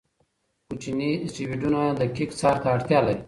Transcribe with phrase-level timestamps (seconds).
[0.67, 3.19] کوچني اسټروېډونه دقیق څار ته اړتیا لري.